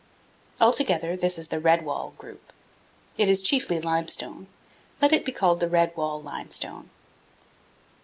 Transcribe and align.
Altogether 0.59 1.15
this 1.15 1.37
is 1.37 1.49
the 1.49 1.59
red 1.59 1.85
wall 1.85 2.15
group. 2.17 2.51
It 3.19 3.29
is 3.29 3.43
chiefly 3.43 3.79
limestone. 3.79 4.47
Let 4.99 5.13
it 5.13 5.23
be 5.23 5.31
called 5.31 5.59
the 5.59 5.69
red 5.69 5.95
wall 5.95 6.19
limestone. 6.19 6.89